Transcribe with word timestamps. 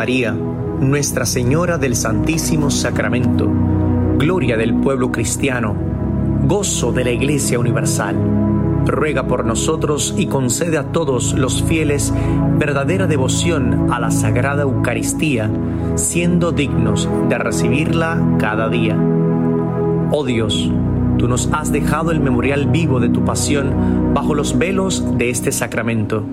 María, 0.00 0.32
Nuestra 0.32 1.26
Señora 1.26 1.76
del 1.76 1.94
Santísimo 1.94 2.70
Sacramento, 2.70 3.46
gloria 4.16 4.56
del 4.56 4.76
pueblo 4.76 5.12
cristiano, 5.12 5.76
gozo 6.46 6.90
de 6.90 7.04
la 7.04 7.10
Iglesia 7.10 7.58
Universal, 7.58 8.16
ruega 8.86 9.26
por 9.26 9.44
nosotros 9.44 10.14
y 10.16 10.24
concede 10.24 10.78
a 10.78 10.84
todos 10.84 11.34
los 11.34 11.62
fieles 11.62 12.14
verdadera 12.56 13.06
devoción 13.06 13.92
a 13.92 14.00
la 14.00 14.10
Sagrada 14.10 14.62
Eucaristía, 14.62 15.50
siendo 15.96 16.50
dignos 16.50 17.06
de 17.28 17.36
recibirla 17.36 18.36
cada 18.38 18.70
día. 18.70 18.96
Oh 20.12 20.24
Dios, 20.24 20.72
tú 21.18 21.28
nos 21.28 21.50
has 21.52 21.72
dejado 21.72 22.10
el 22.10 22.20
memorial 22.20 22.68
vivo 22.68 23.00
de 23.00 23.10
tu 23.10 23.26
pasión 23.26 24.14
bajo 24.14 24.34
los 24.34 24.56
velos 24.56 25.18
de 25.18 25.28
este 25.28 25.52
sacramento. 25.52 26.24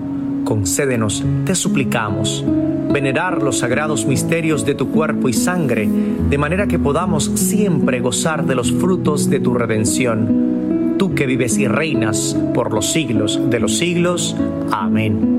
Concédenos, 0.48 1.22
te 1.44 1.54
suplicamos, 1.54 2.42
venerar 2.90 3.42
los 3.42 3.58
sagrados 3.58 4.06
misterios 4.06 4.64
de 4.64 4.74
tu 4.74 4.90
cuerpo 4.90 5.28
y 5.28 5.34
sangre, 5.34 5.86
de 5.86 6.38
manera 6.38 6.66
que 6.66 6.78
podamos 6.78 7.26
siempre 7.34 8.00
gozar 8.00 8.46
de 8.46 8.54
los 8.54 8.72
frutos 8.72 9.28
de 9.28 9.40
tu 9.40 9.52
redención. 9.52 10.94
Tú 10.98 11.14
que 11.14 11.26
vives 11.26 11.58
y 11.58 11.68
reinas 11.68 12.34
por 12.54 12.72
los 12.72 12.90
siglos 12.90 13.38
de 13.50 13.60
los 13.60 13.76
siglos. 13.76 14.34
Amén. 14.72 15.36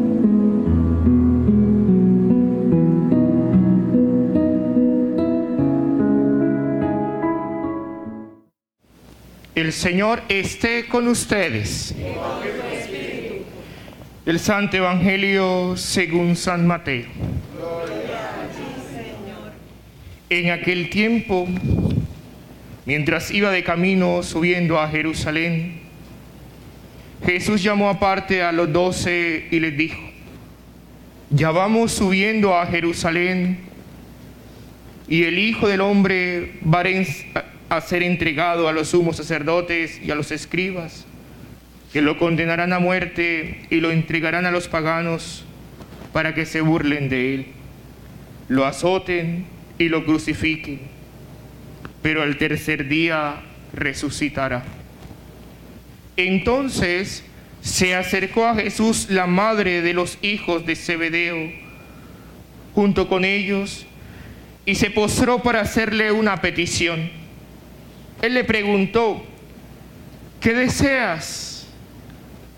El 9.55 9.73
Señor 9.73 10.21
esté 10.29 10.87
con 10.87 11.07
ustedes. 11.07 11.95
El 14.29 14.39
Santo 14.39 14.77
Evangelio 14.77 15.75
según 15.75 16.35
San 16.35 16.67
Mateo. 16.67 17.07
En 20.29 20.51
aquel 20.51 20.91
tiempo, 20.91 21.47
mientras 22.85 23.31
iba 23.31 23.49
de 23.49 23.63
camino 23.63 24.21
subiendo 24.21 24.79
a 24.79 24.87
Jerusalén, 24.87 25.79
Jesús 27.25 27.63
llamó 27.63 27.89
aparte 27.89 28.43
a 28.43 28.51
los 28.51 28.71
doce 28.71 29.47
y 29.49 29.59
les 29.59 29.75
dijo, 29.75 29.99
ya 31.31 31.49
vamos 31.49 31.93
subiendo 31.93 32.55
a 32.55 32.67
Jerusalén 32.67 33.57
y 35.07 35.23
el 35.23 35.39
Hijo 35.39 35.67
del 35.67 35.81
Hombre 35.81 36.59
va 36.63 36.83
a 37.69 37.81
ser 37.81 38.03
entregado 38.03 38.67
a 38.67 38.73
los 38.73 38.89
sumos 38.89 39.17
sacerdotes 39.17 39.99
y 40.03 40.11
a 40.11 40.13
los 40.13 40.31
escribas, 40.31 41.07
que 41.91 42.01
lo 42.01 42.17
condenarán 42.17 42.73
a 42.73 42.79
muerte 42.79 43.61
y 43.69 43.79
lo 43.79 43.91
entregarán 43.91 44.45
a 44.45 44.51
los 44.51 44.67
paganos 44.67 45.45
para 46.13 46.33
que 46.35 46.45
se 46.45 46.61
burlen 46.61 47.09
de 47.09 47.33
él, 47.35 47.45
lo 48.47 48.65
azoten 48.65 49.45
y 49.77 49.89
lo 49.89 50.05
crucifiquen, 50.05 50.81
pero 52.01 52.21
al 52.21 52.37
tercer 52.37 52.87
día 52.87 53.41
resucitará. 53.73 54.63
Entonces 56.15 57.23
se 57.61 57.95
acercó 57.95 58.45
a 58.45 58.55
Jesús 58.55 59.09
la 59.09 59.27
madre 59.27 59.81
de 59.81 59.93
los 59.93 60.17
hijos 60.21 60.65
de 60.65 60.75
Zebedeo, 60.75 61.51
junto 62.73 63.07
con 63.07 63.25
ellos, 63.25 63.85
y 64.65 64.75
se 64.75 64.91
postró 64.91 65.41
para 65.41 65.61
hacerle 65.61 66.11
una 66.11 66.41
petición. 66.41 67.09
Él 68.21 68.33
le 68.33 68.43
preguntó, 68.43 69.23
¿qué 70.39 70.53
deseas? 70.53 71.48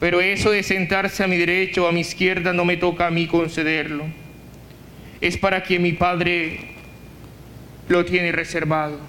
pero 0.00 0.20
eso 0.20 0.50
de 0.50 0.62
sentarse 0.62 1.24
a 1.24 1.26
mi 1.26 1.36
derecha 1.36 1.82
o 1.82 1.88
a 1.88 1.92
mi 1.92 2.00
izquierda 2.00 2.52
no 2.52 2.64
me 2.64 2.76
toca 2.76 3.06
a 3.06 3.10
mí 3.10 3.26
concederlo. 3.26 4.04
Es 5.20 5.36
para 5.36 5.62
que 5.64 5.78
mi 5.78 5.92
Padre 5.92 6.60
lo 7.88 8.04
tiene 8.04 8.30
reservado. 8.30 9.00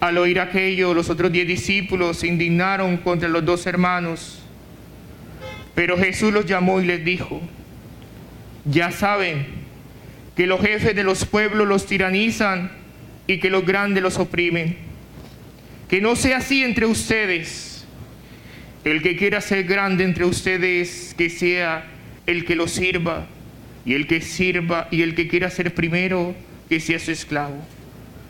Al 0.00 0.16
oír 0.18 0.38
aquello, 0.38 0.94
los 0.94 1.10
otros 1.10 1.32
diez 1.32 1.48
discípulos 1.48 2.18
se 2.18 2.28
indignaron 2.28 2.98
contra 2.98 3.28
los 3.28 3.44
dos 3.44 3.66
hermanos. 3.66 4.40
Pero 5.74 5.98
Jesús 5.98 6.32
los 6.32 6.46
llamó 6.46 6.80
y 6.80 6.86
les 6.86 7.04
dijo, 7.04 7.40
ya 8.64 8.92
saben 8.92 9.46
que 10.36 10.46
los 10.46 10.60
jefes 10.60 10.94
de 10.94 11.02
los 11.02 11.24
pueblos 11.24 11.66
los 11.66 11.86
tiranizan 11.86 12.70
y 13.26 13.38
que 13.38 13.50
los 13.50 13.66
grandes 13.66 14.02
los 14.02 14.18
oprimen. 14.18 14.76
Que 15.88 16.00
no 16.00 16.14
sea 16.14 16.38
así 16.38 16.62
entre 16.62 16.86
ustedes. 16.86 17.77
El 18.84 19.02
que 19.02 19.16
quiera 19.16 19.40
ser 19.40 19.64
grande 19.64 20.04
entre 20.04 20.24
ustedes, 20.24 21.14
que 21.16 21.30
sea 21.30 21.84
el 22.26 22.44
que 22.44 22.54
lo 22.54 22.68
sirva. 22.68 23.26
Y 23.84 23.94
el 23.94 24.06
que 24.06 24.20
sirva 24.20 24.88
y 24.90 25.02
el 25.02 25.14
que 25.14 25.28
quiera 25.28 25.50
ser 25.50 25.74
primero, 25.74 26.34
que 26.68 26.78
sea 26.78 26.98
su 26.98 27.10
esclavo. 27.10 27.56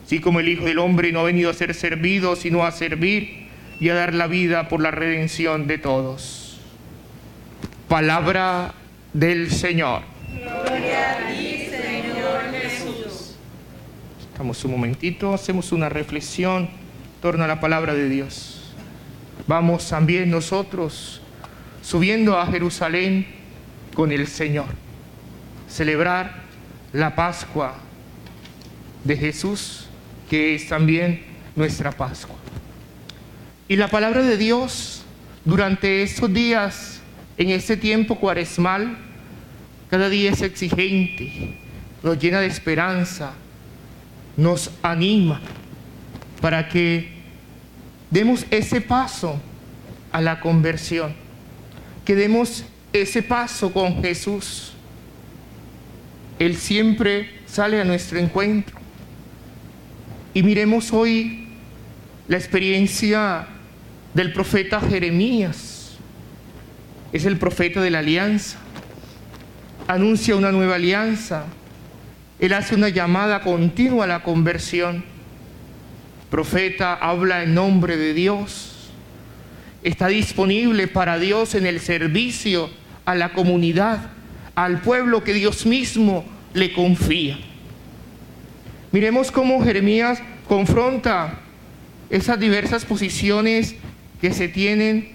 Así 0.04 0.20
como 0.20 0.40
el 0.40 0.48
Hijo 0.48 0.64
del 0.64 0.78
Hombre 0.78 1.12
no 1.12 1.20
ha 1.20 1.24
venido 1.24 1.50
a 1.50 1.54
ser 1.54 1.74
servido, 1.74 2.36
sino 2.36 2.64
a 2.64 2.70
servir 2.70 3.48
y 3.80 3.88
a 3.90 3.94
dar 3.94 4.14
la 4.14 4.26
vida 4.26 4.68
por 4.68 4.80
la 4.80 4.90
redención 4.90 5.66
de 5.66 5.78
todos. 5.78 6.60
Palabra 7.88 8.74
del 9.12 9.50
Señor. 9.50 10.02
Gloria 10.32 11.12
a 11.12 11.28
ti, 11.28 11.66
Señor 11.70 12.52
Jesús. 12.52 13.36
Estamos 14.32 14.64
un 14.64 14.70
momentito, 14.70 15.34
hacemos 15.34 15.72
una 15.72 15.88
reflexión 15.88 16.64
en 16.64 16.68
torno 17.20 17.44
a 17.44 17.48
la 17.48 17.60
palabra 17.60 17.94
de 17.94 18.08
Dios. 18.08 18.57
Vamos 19.48 19.88
también 19.88 20.30
nosotros 20.30 21.22
subiendo 21.82 22.38
a 22.38 22.46
Jerusalén 22.48 23.26
con 23.94 24.12
el 24.12 24.26
Señor. 24.26 24.66
Celebrar 25.66 26.42
la 26.92 27.14
Pascua 27.14 27.74
de 29.04 29.16
Jesús, 29.16 29.86
que 30.28 30.54
es 30.54 30.68
también 30.68 31.22
nuestra 31.56 31.92
Pascua. 31.92 32.36
Y 33.68 33.76
la 33.76 33.88
palabra 33.88 34.22
de 34.22 34.36
Dios 34.36 35.02
durante 35.46 36.02
estos 36.02 36.30
días, 36.30 37.00
en 37.38 37.48
este 37.48 37.78
tiempo 37.78 38.16
cuaresmal, 38.16 38.98
cada 39.88 40.10
día 40.10 40.30
es 40.30 40.42
exigente, 40.42 41.56
nos 42.02 42.18
llena 42.18 42.40
de 42.40 42.48
esperanza, 42.48 43.32
nos 44.36 44.70
anima 44.82 45.40
para 46.42 46.68
que 46.68 47.17
demos 48.10 48.46
ese 48.50 48.80
paso 48.80 49.40
a 50.12 50.20
la 50.20 50.40
conversión, 50.40 51.14
que 52.04 52.14
demos 52.14 52.64
ese 52.92 53.22
paso 53.22 53.72
con 53.72 54.02
Jesús. 54.02 54.72
Él 56.38 56.56
siempre 56.56 57.30
sale 57.46 57.80
a 57.80 57.84
nuestro 57.84 58.18
encuentro. 58.18 58.78
Y 60.34 60.42
miremos 60.42 60.92
hoy 60.92 61.48
la 62.28 62.36
experiencia 62.36 63.46
del 64.14 64.32
profeta 64.32 64.80
Jeremías. 64.80 65.96
Es 67.12 67.24
el 67.24 67.38
profeta 67.38 67.80
de 67.80 67.90
la 67.90 68.00
alianza. 68.00 68.58
Anuncia 69.86 70.36
una 70.36 70.52
nueva 70.52 70.74
alianza 70.74 71.46
Él 72.38 72.52
hace 72.52 72.74
una 72.74 72.90
llamada 72.90 73.40
continua 73.40 74.04
a 74.04 74.08
la 74.08 74.22
conversión. 74.22 75.04
Profeta 76.30 76.94
habla 76.94 77.42
en 77.42 77.54
nombre 77.54 77.96
de 77.96 78.14
Dios. 78.14 78.90
Está 79.82 80.08
disponible 80.08 80.88
para 80.88 81.18
Dios 81.18 81.54
en 81.54 81.66
el 81.66 81.80
servicio 81.80 82.68
a 83.04 83.14
la 83.14 83.32
comunidad, 83.32 84.10
al 84.54 84.80
pueblo 84.80 85.24
que 85.24 85.32
Dios 85.32 85.64
mismo 85.64 86.24
le 86.52 86.72
confía. 86.72 87.38
Miremos 88.92 89.30
cómo 89.30 89.62
Jeremías 89.62 90.20
confronta 90.46 91.40
esas 92.10 92.40
diversas 92.40 92.84
posiciones 92.84 93.76
que 94.20 94.32
se 94.32 94.48
tienen, 94.48 95.10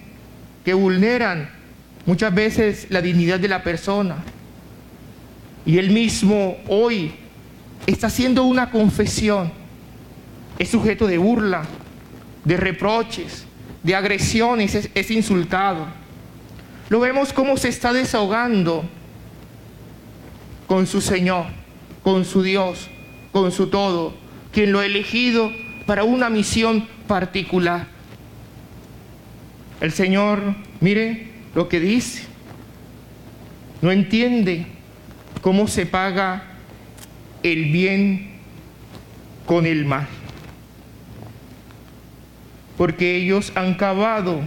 que 0.64 0.74
vulneran 0.74 1.50
muchas 2.06 2.34
veces 2.34 2.86
la 2.90 3.02
dignidad 3.02 3.38
de 3.38 3.48
la 3.48 3.62
persona. 3.62 4.16
Y 5.66 5.78
él 5.78 5.90
mismo 5.90 6.56
hoy 6.68 7.12
está 7.86 8.08
haciendo 8.08 8.44
una 8.44 8.70
confesión. 8.70 9.63
Es 10.58 10.68
sujeto 10.70 11.06
de 11.06 11.18
burla, 11.18 11.64
de 12.44 12.56
reproches, 12.56 13.44
de 13.82 13.94
agresiones, 13.94 14.74
es, 14.74 14.90
es 14.94 15.10
insultado. 15.10 15.86
Lo 16.88 17.00
vemos 17.00 17.32
cómo 17.32 17.56
se 17.56 17.68
está 17.68 17.92
desahogando 17.92 18.84
con 20.66 20.86
su 20.86 21.00
Señor, 21.00 21.46
con 22.02 22.24
su 22.24 22.42
Dios, 22.42 22.88
con 23.32 23.52
su 23.52 23.68
todo, 23.68 24.14
quien 24.52 24.72
lo 24.72 24.80
ha 24.80 24.86
elegido 24.86 25.50
para 25.86 26.04
una 26.04 26.30
misión 26.30 26.86
particular. 27.06 27.86
El 29.80 29.92
Señor, 29.92 30.54
mire 30.80 31.28
lo 31.54 31.68
que 31.68 31.80
dice, 31.80 32.24
no 33.82 33.90
entiende 33.90 34.66
cómo 35.42 35.68
se 35.68 35.84
paga 35.84 36.42
el 37.42 37.66
bien 37.66 38.30
con 39.46 39.66
el 39.66 39.84
mal. 39.84 40.08
Porque 42.76 43.16
ellos 43.16 43.52
han 43.54 43.74
cavado 43.74 44.40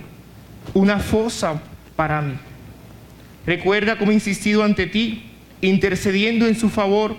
una 0.73 0.99
fosa 0.99 1.61
para 1.95 2.21
mí. 2.21 2.35
Recuerda 3.45 3.97
cómo 3.97 4.11
he 4.11 4.15
insistido 4.15 4.63
ante 4.63 4.87
ti, 4.87 5.23
intercediendo 5.61 6.47
en 6.47 6.55
su 6.55 6.69
favor 6.69 7.15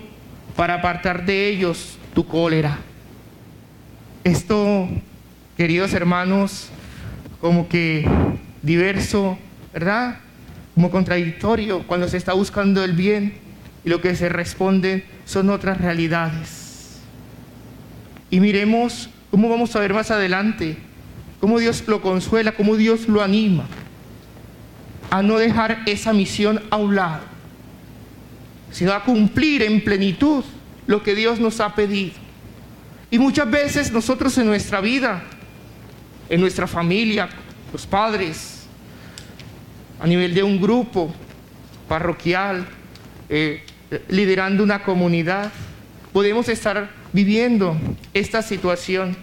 para 0.54 0.74
apartar 0.74 1.24
de 1.24 1.48
ellos 1.48 1.98
tu 2.14 2.26
cólera. 2.26 2.78
Esto, 4.24 4.88
queridos 5.56 5.94
hermanos, 5.94 6.68
como 7.40 7.68
que 7.68 8.06
diverso, 8.62 9.38
¿verdad? 9.72 10.18
Como 10.74 10.90
contradictorio 10.90 11.86
cuando 11.86 12.08
se 12.08 12.16
está 12.16 12.32
buscando 12.34 12.84
el 12.84 12.92
bien 12.92 13.34
y 13.84 13.88
lo 13.88 14.00
que 14.00 14.14
se 14.14 14.28
responde 14.28 15.04
son 15.24 15.50
otras 15.50 15.80
realidades. 15.80 16.98
Y 18.30 18.40
miremos 18.40 19.08
cómo 19.30 19.48
vamos 19.48 19.74
a 19.74 19.80
ver 19.80 19.94
más 19.94 20.10
adelante, 20.10 20.76
cómo 21.40 21.58
Dios 21.58 21.84
lo 21.86 22.00
consuela, 22.00 22.52
cómo 22.52 22.76
Dios 22.76 23.08
lo 23.08 23.22
anima 23.22 23.64
a 25.10 25.22
no 25.22 25.38
dejar 25.38 25.82
esa 25.86 26.12
misión 26.12 26.62
a 26.70 26.76
un 26.76 26.94
lado, 26.94 27.22
sino 28.70 28.92
a 28.92 29.04
cumplir 29.04 29.62
en 29.62 29.82
plenitud 29.82 30.44
lo 30.86 31.02
que 31.02 31.14
Dios 31.14 31.40
nos 31.40 31.60
ha 31.60 31.74
pedido. 31.74 32.12
Y 33.10 33.18
muchas 33.18 33.50
veces 33.50 33.90
nosotros 33.90 34.36
en 34.36 34.46
nuestra 34.46 34.80
vida, 34.80 35.22
en 36.28 36.40
nuestra 36.40 36.66
familia, 36.66 37.28
los 37.72 37.86
padres, 37.86 38.66
a 40.00 40.06
nivel 40.06 40.34
de 40.34 40.42
un 40.42 40.60
grupo 40.60 41.12
parroquial, 41.88 42.66
eh, 43.28 43.62
liderando 44.08 44.62
una 44.62 44.82
comunidad, 44.82 45.50
podemos 46.12 46.48
estar 46.48 46.90
viviendo 47.12 47.76
esta 48.12 48.42
situación. 48.42 49.16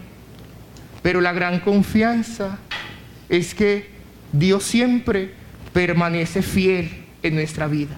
Pero 1.06 1.22
la 1.22 1.34
gran 1.34 1.60
confianza 1.60 2.58
es 3.30 3.54
que 3.54 3.92
Dios 4.32 4.64
siempre 4.64 5.36
permanece 5.72 6.42
fiel 6.42 6.90
en 7.22 7.36
nuestra 7.36 7.68
vida. 7.68 7.96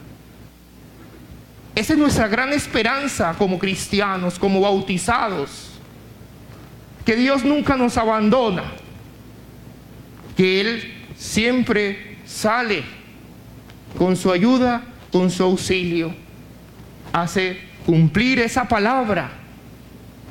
Esa 1.73 1.93
es 1.93 1.99
nuestra 1.99 2.27
gran 2.27 2.51
esperanza 2.51 3.33
como 3.37 3.59
cristianos, 3.59 4.37
como 4.37 4.59
bautizados. 4.59 5.69
Que 7.05 7.15
Dios 7.15 7.45
nunca 7.45 7.77
nos 7.77 7.95
abandona. 7.95 8.65
Que 10.35 10.59
Él 10.59 10.93
siempre 11.15 12.17
sale 12.25 12.83
con 13.97 14.17
su 14.17 14.33
ayuda, 14.33 14.83
con 15.13 15.31
su 15.31 15.43
auxilio. 15.43 16.13
Hace 17.13 17.57
cumplir 17.85 18.39
esa 18.39 18.67
palabra, 18.67 19.29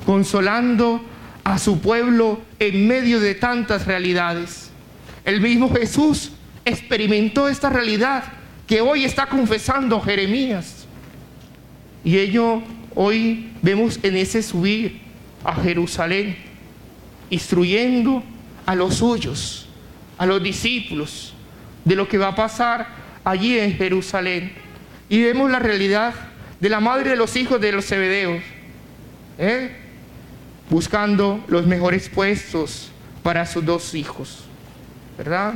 consolando 0.05 1.16
a 1.47 1.59
su 1.59 1.79
pueblo 1.79 2.41
en 2.59 2.89
medio 2.89 3.21
de 3.21 3.33
tantas 3.33 3.87
realidades. 3.87 4.69
El 5.23 5.39
mismo 5.39 5.73
Jesús 5.73 6.33
experimentó 6.65 7.47
esta 7.47 7.69
realidad 7.69 8.25
que 8.67 8.81
hoy 8.81 9.05
está 9.05 9.27
confesando 9.27 10.01
Jeremías. 10.01 10.85
Y 12.03 12.17
ello 12.17 12.61
hoy 12.95 13.49
vemos 13.61 13.97
en 14.03 14.17
ese 14.17 14.43
subir 14.43 14.99
a 15.45 15.55
Jerusalén, 15.55 16.35
instruyendo 17.29 18.23
a 18.65 18.75
los 18.75 18.95
suyos, 18.95 19.69
a 20.17 20.25
los 20.25 20.43
discípulos, 20.43 21.33
de 21.85 21.95
lo 21.95 22.09
que 22.09 22.17
va 22.17 22.27
a 22.27 22.35
pasar 22.35 22.89
allí 23.23 23.57
en 23.57 23.73
Jerusalén. 23.73 24.51
Y 25.07 25.23
vemos 25.23 25.49
la 25.49 25.59
realidad 25.59 26.13
de 26.59 26.67
la 26.67 26.81
madre 26.81 27.11
de 27.11 27.15
los 27.15 27.37
hijos 27.37 27.61
de 27.61 27.71
los 27.71 27.85
Zebedeos, 27.85 28.43
¿eh? 29.37 29.86
Buscando 30.69 31.43
los 31.47 31.65
mejores 31.65 32.09
puestos 32.09 32.91
para 33.23 33.45
sus 33.45 33.65
dos 33.65 33.95
hijos, 33.95 34.43
¿verdad? 35.17 35.55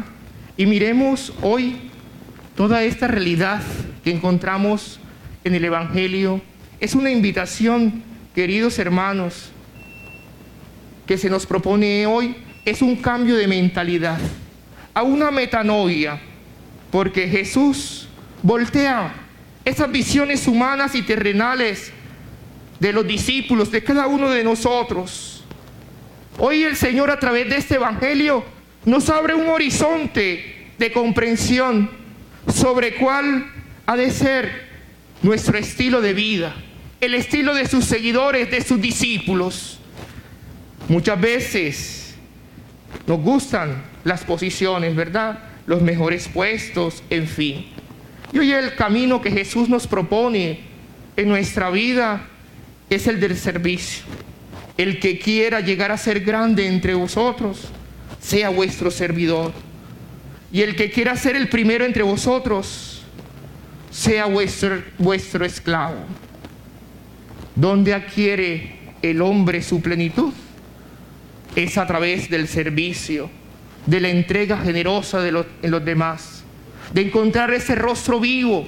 Y 0.57 0.65
miremos 0.65 1.33
hoy 1.41 1.91
toda 2.55 2.83
esta 2.83 3.07
realidad 3.07 3.61
que 4.03 4.11
encontramos 4.11 4.99
en 5.43 5.55
el 5.55 5.65
Evangelio. 5.65 6.41
Es 6.79 6.95
una 6.95 7.11
invitación, 7.11 8.03
queridos 8.35 8.79
hermanos, 8.79 9.51
que 11.05 11.17
se 11.17 11.29
nos 11.29 11.45
propone 11.45 12.05
hoy. 12.05 12.35
Es 12.65 12.81
un 12.81 12.95
cambio 12.95 13.35
de 13.35 13.47
mentalidad, 13.47 14.19
a 14.93 15.01
una 15.01 15.31
metanoia, 15.31 16.19
porque 16.91 17.27
Jesús 17.27 18.07
voltea 18.43 19.13
esas 19.65 19.91
visiones 19.91 20.47
humanas 20.47 20.93
y 20.95 21.01
terrenales 21.01 21.91
de 22.81 22.91
los 22.91 23.05
discípulos, 23.05 23.71
de 23.71 23.83
cada 23.83 24.07
uno 24.07 24.27
de 24.31 24.43
nosotros. 24.43 25.43
Hoy 26.39 26.63
el 26.63 26.75
Señor 26.75 27.11
a 27.11 27.19
través 27.19 27.47
de 27.47 27.57
este 27.57 27.75
Evangelio 27.75 28.43
nos 28.85 29.07
abre 29.09 29.35
un 29.35 29.47
horizonte 29.49 30.71
de 30.79 30.91
comprensión 30.91 31.91
sobre 32.51 32.95
cuál 32.95 33.45
ha 33.85 33.95
de 33.95 34.09
ser 34.09 34.67
nuestro 35.21 35.59
estilo 35.59 36.01
de 36.01 36.13
vida, 36.13 36.55
el 37.01 37.13
estilo 37.13 37.53
de 37.53 37.67
sus 37.67 37.85
seguidores, 37.85 38.49
de 38.49 38.61
sus 38.61 38.81
discípulos. 38.81 39.77
Muchas 40.89 41.21
veces 41.21 42.15
nos 43.05 43.19
gustan 43.19 43.83
las 44.03 44.23
posiciones, 44.23 44.95
¿verdad? 44.95 45.37
Los 45.67 45.83
mejores 45.83 46.27
puestos, 46.27 47.03
en 47.11 47.27
fin. 47.27 47.67
Y 48.33 48.39
hoy 48.39 48.51
el 48.51 48.73
camino 48.73 49.21
que 49.21 49.29
Jesús 49.29 49.69
nos 49.69 49.85
propone 49.85 50.61
en 51.15 51.29
nuestra 51.29 51.69
vida 51.69 52.27
es 52.91 53.07
el 53.07 53.19
del 53.19 53.37
servicio. 53.37 54.03
El 54.77 54.99
que 54.99 55.17
quiera 55.17 55.61
llegar 55.61 55.91
a 55.91 55.97
ser 55.97 56.19
grande 56.21 56.67
entre 56.67 56.93
vosotros, 56.93 57.69
sea 58.19 58.49
vuestro 58.49 58.91
servidor. 58.91 59.53
Y 60.51 60.61
el 60.61 60.75
que 60.75 60.91
quiera 60.91 61.15
ser 61.15 61.35
el 61.37 61.47
primero 61.47 61.85
entre 61.85 62.03
vosotros, 62.03 63.01
sea 63.89 64.25
vuestro, 64.25 65.45
esclavo. 65.45 66.03
¿Dónde 67.55 67.93
adquiere 67.93 68.75
el 69.01 69.21
hombre 69.21 69.61
su 69.61 69.81
plenitud? 69.81 70.33
Es 71.55 71.77
a 71.77 71.87
través 71.87 72.29
del 72.29 72.47
servicio, 72.47 73.29
de 73.85 74.01
la 74.01 74.09
entrega 74.09 74.57
generosa 74.57 75.21
de 75.21 75.31
los 75.31 75.85
demás, 75.85 76.43
de 76.93 77.01
encontrar 77.03 77.53
ese 77.53 77.75
rostro 77.75 78.19
vivo 78.19 78.65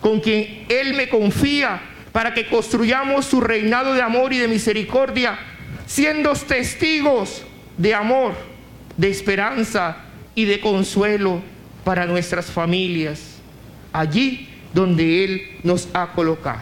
con 0.00 0.20
quien 0.20 0.66
Él 0.68 0.94
me 0.94 1.08
confía 1.08 1.80
para 2.14 2.32
que 2.32 2.46
construyamos 2.46 3.24
su 3.26 3.40
reinado 3.40 3.92
de 3.92 4.00
amor 4.00 4.32
y 4.32 4.38
de 4.38 4.46
misericordia, 4.46 5.36
siendo 5.84 6.32
testigos 6.34 7.42
de 7.76 7.92
amor 7.92 8.36
de 8.96 9.10
esperanza 9.10 9.96
y 10.32 10.44
de 10.44 10.60
consuelo 10.60 11.42
para 11.82 12.06
nuestras 12.06 12.46
familias, 12.46 13.40
allí 13.92 14.48
donde 14.72 15.24
Él 15.24 15.42
nos 15.64 15.88
ha 15.92 16.12
colocado. 16.12 16.60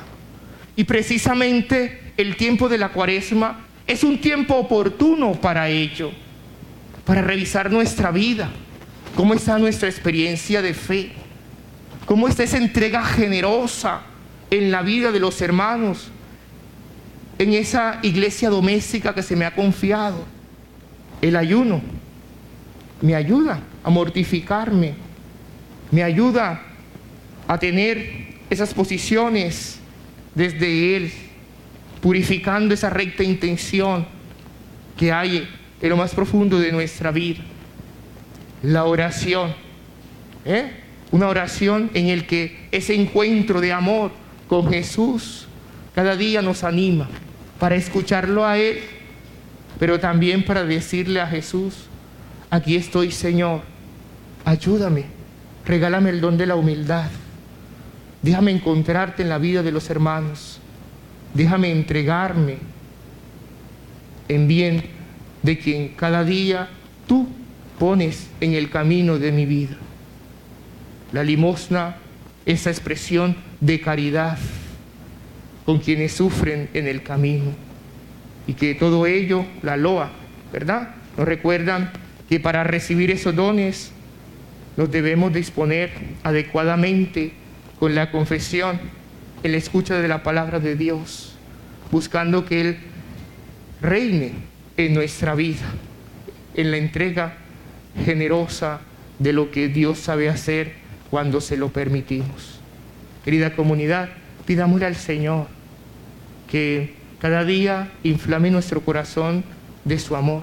Y 0.75 0.85
precisamente 0.85 2.01
el 2.17 2.37
tiempo 2.37 2.71
de 2.71 2.79
la 2.79 2.89
cuaresma 2.89 3.67
es 3.87 4.05
un 4.05 4.23
tiempo 4.23 4.55
oportuno 4.55 5.33
para 5.35 5.69
ello, 5.69 6.13
para 7.05 7.21
revisar 7.21 7.71
nuestra 7.71 8.11
vida, 8.11 8.49
cómo 9.15 9.35
está 9.35 9.59
nuestra 9.59 9.91
experiencia 9.91 10.63
de 10.63 10.73
fe, 10.73 11.13
cómo 12.07 12.27
está 12.27 12.43
esa 12.43 12.57
entrega 12.57 13.05
generosa 13.05 14.07
en 14.53 14.71
la 14.71 14.83
vida 14.83 15.11
de 15.11 15.19
los 15.19 15.41
hermanos 15.41 16.09
en 17.39 17.55
esa 17.55 18.01
iglesia 18.03 18.51
doméstica 18.51 19.15
que 19.15 19.23
se 19.23 19.35
me 19.35 19.47
ha 19.47 19.55
confiado. 19.55 20.27
El 21.23 21.37
ayuno 21.37 21.81
me 23.01 23.15
ayuda 23.15 23.61
a 23.83 23.89
mortificarme, 23.89 24.93
me 25.91 26.03
ayuda 26.03 26.61
a 27.49 27.59
tener 27.59 28.27
esas 28.51 28.75
posiciones 28.75 29.79
desde 30.35 30.97
Él, 30.97 31.13
purificando 32.03 32.75
esa 32.75 32.91
recta 32.91 33.25
intención 33.25 34.07
que 34.99 35.13
hay 35.13 35.49
en 35.81 35.89
lo 35.89 35.97
más 35.97 36.15
profundo 36.15 36.59
de 36.59 36.73
nuestra 36.73 37.11
vida. 37.11 37.41
La 38.63 38.85
oración, 38.85 39.55
¿eh? 40.45 40.73
una 41.11 41.29
oración 41.29 41.91
en 41.95 42.09
el 42.09 42.27
que 42.27 42.69
ese 42.71 42.95
encuentro 42.95 43.59
de 43.59 43.73
amor 43.73 44.22
con 44.53 44.69
Jesús. 44.69 45.47
Cada 45.95 46.15
día 46.15 46.43
nos 46.43 46.63
anima 46.63 47.09
para 47.59 47.75
escucharlo 47.75 48.45
a 48.45 48.59
Él, 48.59 48.81
pero 49.81 49.99
también 49.99 50.45
para 50.45 50.63
decirle 50.63 51.23
a 51.23 51.27
Jesús, 51.27 51.87
aquí 52.51 52.77
estoy 52.77 53.13
Señor, 53.13 53.63
ayúdame, 54.45 55.07
regálame 55.65 56.11
el 56.11 56.21
don 56.21 56.37
de 56.37 56.45
la 56.45 56.57
humildad, 56.57 57.09
déjame 58.21 58.51
encontrarte 58.51 59.23
en 59.23 59.31
la 59.31 59.39
vida 59.39 59.63
de 59.63 59.73
los 59.73 59.89
hermanos, 59.89 60.61
déjame 61.33 61.73
entregarme 61.73 62.59
en 64.29 64.49
bien 64.49 64.83
de 65.43 65.57
quien 65.57 65.95
cada 65.97 66.25
día 66.25 66.69
tú 67.07 67.27
pones 67.79 68.29
en 68.43 68.53
el 68.53 68.69
camino 68.69 69.19
de 69.19 69.33
mi 69.33 69.47
vida. 69.47 69.79
La 71.11 71.25
limosna, 71.25 71.97
esa 72.45 72.69
expresión 72.69 73.51
de 73.63 73.81
caridad 73.81 74.39
con 75.65 75.79
quienes 75.79 76.13
sufren 76.13 76.69
en 76.75 76.89
el 76.89 77.03
camino. 77.03 77.53
Y 78.49 78.55
que 78.55 78.75
todo 78.75 79.07
ello, 79.07 79.47
la 79.63 79.77
loa, 79.77 80.11
¿verdad? 80.53 80.97
Nos 81.17 81.27
recuerdan 81.27 81.93
que 82.29 82.41
para 82.41 82.65
recibir 82.65 83.13
esos 83.13 83.35
dones 83.37 83.93
nos 84.77 84.91
debemos 84.91 85.33
disponer 85.33 85.93
adecuadamente 86.25 87.33
con 87.79 87.95
la 87.95 88.11
confesión, 88.11 88.81
en 89.45 89.53
la 89.53 89.59
escucha 89.59 89.99
de 90.01 90.09
la 90.09 90.25
palabra 90.25 90.59
de 90.59 90.75
Dios, 90.75 91.37
buscando 91.93 92.45
que 92.45 92.61
Él 92.61 92.77
reine 93.81 94.33
en 94.77 94.95
nuestra 94.95 95.37
vida, 95.37 95.67
en 96.55 96.73
la 96.73 96.79
entrega 96.79 97.35
generosa 98.05 98.81
de 99.21 99.33
lo 99.33 99.53
que 99.53 99.69
Dios 99.69 99.99
sabe 99.99 100.29
hacer 100.29 100.73
cuando 101.11 101.41
se 101.41 101.57
lo 101.57 101.69
permitimos. 101.69 102.62
Querida 103.25 103.55
comunidad, 103.55 104.09
pidámosle 104.47 104.87
al 104.87 104.97
Señor 104.97 105.47
que 106.51 106.95
cada 107.21 107.45
día 107.45 107.93
inflame 108.03 108.51
nuestro 108.51 108.81
corazón 108.81 109.45
de 109.85 109.99
su 109.99 110.17
amor, 110.17 110.43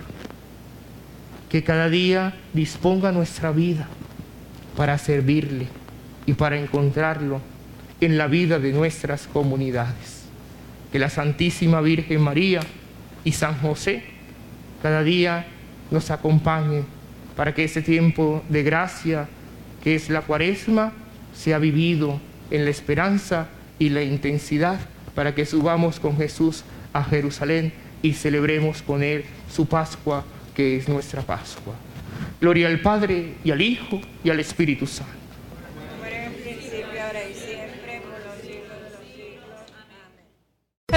que 1.49 1.63
cada 1.63 1.89
día 1.89 2.35
disponga 2.53 3.11
nuestra 3.11 3.51
vida 3.51 3.87
para 4.77 4.97
servirle 4.97 5.67
y 6.25 6.33
para 6.33 6.57
encontrarlo 6.57 7.41
en 7.99 8.17
la 8.17 8.27
vida 8.27 8.59
de 8.59 8.71
nuestras 8.71 9.27
comunidades. 9.27 10.23
Que 10.91 10.99
la 10.99 11.09
Santísima 11.09 11.81
Virgen 11.81 12.21
María 12.21 12.61
y 13.23 13.33
San 13.33 13.59
José 13.59 14.03
cada 14.81 15.03
día 15.03 15.45
nos 15.91 16.11
acompañen 16.11 16.85
para 17.35 17.53
que 17.53 17.65
ese 17.65 17.81
tiempo 17.81 18.43
de 18.47 18.63
gracia 18.63 19.27
que 19.83 19.95
es 19.95 20.09
la 20.09 20.21
cuaresma 20.21 20.93
sea 21.33 21.57
vivido 21.57 22.19
en 22.51 22.65
la 22.65 22.71
esperanza 22.71 23.47
y 23.77 23.89
la 23.89 24.03
intensidad 24.03 24.79
para 25.15 25.35
que 25.35 25.45
subamos 25.45 25.99
con 25.99 26.17
Jesús 26.17 26.63
a 26.93 27.03
Jerusalén 27.03 27.73
y 28.01 28.13
celebremos 28.13 28.81
con 28.81 29.03
Él 29.03 29.25
su 29.51 29.65
Pascua, 29.65 30.23
que 30.55 30.77
es 30.77 30.87
nuestra 30.87 31.21
Pascua. 31.21 31.75
Gloria 32.39 32.67
al 32.67 32.79
Padre 32.79 33.35
y 33.43 33.51
al 33.51 33.61
Hijo 33.61 33.99
y 34.23 34.29
al 34.29 34.39
Espíritu 34.39 34.87
Santo. 34.87 35.18